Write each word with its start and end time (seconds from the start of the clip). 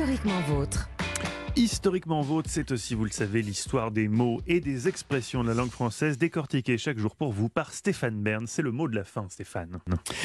Historiquement 0.00 0.40
vôtre. 0.48 0.88
Historiquement 1.56 2.20
vôtre, 2.22 2.48
c'est 2.50 2.72
aussi, 2.72 2.94
vous 2.94 3.04
le 3.04 3.10
savez, 3.10 3.42
l'histoire 3.42 3.90
des 3.90 4.08
mots 4.08 4.40
et 4.46 4.60
des 4.60 4.88
expressions 4.88 5.42
de 5.44 5.48
la 5.48 5.54
langue 5.54 5.70
française 5.70 6.16
décortiquées 6.16 6.78
chaque 6.78 6.96
jour 6.96 7.14
pour 7.14 7.32
vous 7.32 7.50
par 7.50 7.74
Stéphane 7.74 8.18
Bern. 8.22 8.46
C'est 8.46 8.62
le 8.62 8.72
mot 8.72 8.88
de 8.88 8.96
la 8.96 9.04
fin, 9.04 9.26
Stéphane. 9.28 9.78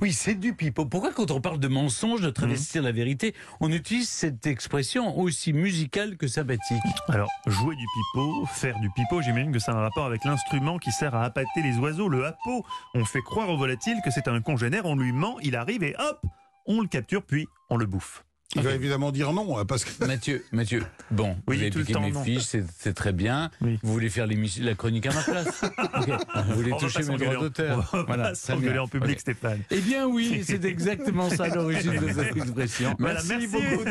Oui, 0.00 0.14
c'est 0.14 0.36
du 0.36 0.54
pipeau. 0.54 0.86
Pourquoi 0.86 1.12
quand 1.12 1.30
on 1.30 1.42
parle 1.42 1.60
de 1.60 1.68
mensonge, 1.68 2.22
de 2.22 2.30
travestir 2.30 2.80
la 2.80 2.92
vérité, 2.92 3.34
on 3.60 3.70
utilise 3.70 4.08
cette 4.08 4.46
expression 4.46 5.18
aussi 5.18 5.52
musicale 5.52 6.16
que 6.16 6.28
sympathique 6.28 6.78
Alors, 7.08 7.28
jouer 7.46 7.76
du 7.76 7.84
pipeau, 7.84 8.46
faire 8.46 8.80
du 8.80 8.88
pipeau, 8.92 9.20
j'imagine 9.20 9.52
que 9.52 9.58
c'est 9.58 9.70
un 9.70 9.80
rapport 9.80 10.06
avec 10.06 10.24
l'instrument 10.24 10.78
qui 10.78 10.92
sert 10.92 11.14
à 11.14 11.24
appâter 11.24 11.60
les 11.62 11.76
oiseaux, 11.76 12.08
le 12.08 12.24
happo. 12.24 12.64
On 12.94 13.04
fait 13.04 13.20
croire 13.20 13.50
au 13.50 13.58
volatile 13.58 13.98
que 14.02 14.10
c'est 14.10 14.28
un 14.28 14.40
congénère, 14.40 14.86
on 14.86 14.96
lui 14.96 15.12
ment, 15.12 15.38
il 15.40 15.56
arrive 15.56 15.82
et 15.82 15.94
hop, 15.98 16.24
on 16.64 16.80
le 16.80 16.88
capture 16.88 17.22
puis 17.22 17.46
on 17.68 17.76
le 17.76 17.84
bouffe. 17.84 18.24
Il 18.54 18.62
va 18.62 18.72
évidemment 18.72 19.12
dire 19.12 19.32
non, 19.34 19.58
hein, 19.58 19.66
parce 19.66 19.84
que 19.84 20.04
Mathieu, 20.06 20.42
Mathieu, 20.52 20.82
bon, 21.10 21.36
Oui, 21.46 21.56
vous 21.56 21.62
avez 21.62 21.70
tout 21.70 21.80
piqué 21.80 22.00
mes 22.00 22.12
non. 22.12 22.24
fiches, 22.24 22.44
c'est- 22.44 22.64
très 22.94 23.12
bien. 23.12 23.50
Oui. 23.60 23.78
Vous 23.82 23.92
voulez 23.92 24.08
faire 24.08 24.26
l'émission- 24.26 24.64
la 24.64 24.74
chronique 24.74 25.04
à 25.06 25.12
ma 25.12 25.22
place. 25.22 25.60
Vous 26.46 26.54
voulez 26.54 26.72
On 26.72 26.78
toucher 26.78 27.02
mes 27.02 27.16
droits 27.18 27.36
d'auteur 27.36 27.90
Voilà, 28.06 28.32
bien. 28.58 28.82
en 28.82 28.88
public. 28.88 29.20
Stéphane. 29.20 29.60
Eh 29.70 29.80
bien 29.80 30.06
oui, 30.06 30.42
c'est 30.46 30.64
exactement 30.64 31.28
ça 31.28 31.48
l'origine 31.48 32.00
de 32.00 32.08
cette 32.10 32.36
expression. 32.36 32.96
Voilà, 32.98 33.20
merci, 33.28 33.46
beaucoup. 33.48 33.84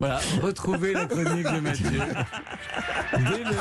Voilà, 0.00 0.18
retrouvez 0.40 0.94
la 0.94 1.04
chronique 1.06 1.44
de 1.44 1.60
Mathieu. 1.60 1.90
Dès 3.12 3.44
le... 3.44 3.56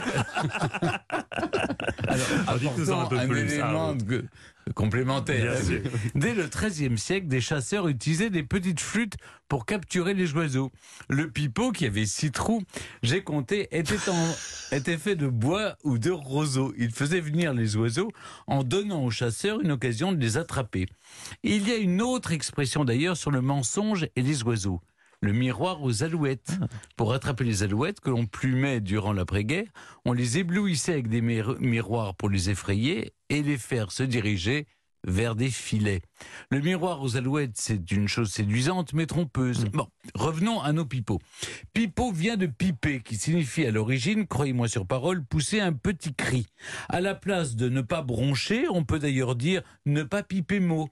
Alors, 2.48 2.58
dites-nous-en 2.60 3.00
un 3.02 3.04
un, 3.20 3.28
plus, 3.28 3.40
élément 3.54 3.94
de- 3.94 4.26
complémentaire. 4.76 5.54
Bien 5.54 5.64
sûr. 5.64 5.82
Dès 6.16 6.34
le 6.34 6.48
XIIIe 6.48 6.98
siècle, 6.98 7.28
des 7.28 7.42
chasseurs 7.42 7.88
utilisaient 7.88 8.30
des 8.30 8.44
petites 8.44 8.80
flûtes 8.80 9.16
pour 9.48 9.66
capturer 9.66 10.14
les 10.14 10.34
oiseaux. 10.34 10.72
Le 11.10 11.30
pipeau, 11.30 11.72
qui 11.72 11.86
avait 11.86 12.06
six 12.06 12.32
trous, 12.32 12.62
j'ai 13.04 13.24
compté, 13.24 13.68
était, 13.78 14.10
en- 14.10 14.36
était 14.76 14.98
fait 14.98 15.16
de 15.16 15.28
bois 15.28 15.76
ou 15.84 15.98
de 15.98 16.12
roseaux. 16.12 16.74
Il 16.78 16.92
faisait 16.92 17.20
venir 17.22 17.54
les 17.54 17.76
oiseaux 17.76 18.12
en 18.48 18.64
donnant 18.64 19.04
aux 19.04 19.12
chasseurs 19.12 19.60
une 19.62 19.72
occasion 19.72 20.12
de 20.12 20.20
les 20.20 20.38
attraper. 20.38 20.86
Il 21.44 21.68
y 21.68 21.72
a 21.72 21.78
une 21.78 22.02
autre 22.02 22.32
expression 22.32 22.86
d'ailleurs 22.86 23.18
sur 23.18 23.32
le 23.32 23.42
mensonge 23.42 24.08
et 24.16 24.22
les 24.22 24.44
oiseaux. 24.44 24.80
Le 25.24 25.34
miroir 25.34 25.84
aux 25.84 26.02
alouettes. 26.02 26.58
Pour 26.98 27.14
attraper 27.14 27.44
les 27.44 27.62
alouettes 27.62 28.00
que 28.00 28.10
l'on 28.10 28.26
plumait 28.26 28.80
durant 28.82 29.14
l'après-guerre, 29.14 29.68
on 30.04 30.14
les 30.14 30.40
éblouissait 30.40 30.94
avec 30.94 31.10
des 31.10 31.22
mir- 31.22 31.58
miroirs 31.60 32.16
pour 32.16 32.28
les 32.28 32.50
effrayer 32.50 33.14
et 33.32 33.42
les 33.44 33.58
faire 33.58 33.92
se 33.92 34.04
diriger 34.04 34.68
vers 35.08 35.36
des 35.36 35.50
filets. 35.50 36.02
Le 36.52 36.60
miroir 36.60 37.02
aux 37.02 37.16
alouettes, 37.16 37.56
c'est 37.56 37.92
une 37.92 38.08
chose 38.08 38.30
séduisante 38.30 38.94
mais 38.94 39.06
trompeuse. 39.06 39.66
Bon, 39.66 39.88
revenons 40.14 40.62
à 40.62 40.74
nos 40.74 40.86
pipeaux. 40.86 41.20
Pipeau 41.74 42.12
vient 42.12 42.38
de 42.38 42.46
piper, 42.46 43.02
qui 43.02 43.16
signifie 43.16 43.66
à 43.66 43.72
l'origine, 43.72 44.28
croyez-moi 44.28 44.68
sur 44.68 44.86
parole, 44.86 45.24
pousser 45.24 45.62
un 45.62 45.74
petit 45.74 46.14
cri. 46.14 46.46
À 46.90 47.00
la 47.00 47.16
place 47.16 47.56
de 47.56 47.70
ne 47.70 47.82
pas 47.82 48.02
broncher, 48.02 48.68
on 48.70 48.84
peut 48.84 49.00
d'ailleurs 49.00 49.36
dire 49.36 49.64
ne 49.86 50.04
pas 50.04 50.24
piper 50.24 50.60
mot. 50.60 50.90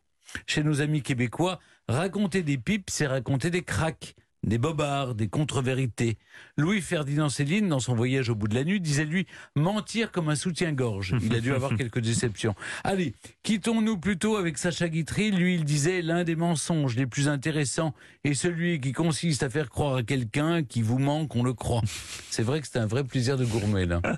Chez 0.48 0.64
nos 0.64 0.82
amis 0.82 1.02
québécois, 1.02 1.60
raconter 1.88 2.42
des 2.42 2.58
pipes, 2.58 2.90
c'est 2.90 3.08
raconter 3.08 3.50
des 3.50 3.64
cracks, 3.64 4.16
des 4.44 4.58
bobards, 4.58 5.16
des 5.16 5.28
contre-vérités. 5.28 6.18
Louis-Ferdinand 6.58 7.30
Céline, 7.30 7.70
dans 7.70 7.80
son 7.80 7.96
voyage 7.96 8.30
au 8.30 8.36
bout 8.36 8.48
de 8.48 8.56
la 8.56 8.64
nuit, 8.64 8.80
disait 8.80 9.06
lui 9.06 9.28
mentir 9.56 10.12
comme 10.12 10.30
un 10.30 10.36
soutien-gorge. 10.36 11.16
Il 11.22 11.36
a 11.36 11.40
dû 11.40 11.54
avoir 11.54 11.76
quelques 11.78 12.00
déceptions. 12.00 12.56
Allez, 12.84 13.14
quittons-nous 13.44 13.98
plutôt 13.98 14.38
avec 14.38 14.58
Sacha 14.58 14.88
Guitry. 14.88 15.32
Lui, 15.32 15.56
il 15.56 15.66
disait 15.66 16.02
l'un 16.02 16.24
des 16.24 16.36
mensonges 16.36 16.96
les 16.96 17.06
plus 17.06 17.28
intéressants 17.28 17.94
est 18.24 18.34
celui 18.34 18.80
qui 18.80 18.92
consiste 18.92 19.44
à 19.44 19.50
faire 19.50 19.70
croire 19.70 19.96
à 19.96 20.04
quelqu'un 20.04 20.64
qui 20.64 20.82
vous 20.82 21.00
manque, 21.00 21.36
on 21.36 21.44
le 21.44 21.54
croit. 21.54 21.82
C'est 22.30 22.44
vrai 22.44 22.62
que 22.62 22.68
c'est 22.68 22.80
un 22.80 22.88
vrai 22.88 23.04
plaisir 23.04 23.38
de 23.38 23.46
gourmet, 23.46 23.86
là. 23.86 24.02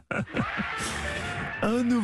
Un 1.64 1.84
nouveau 1.84 2.02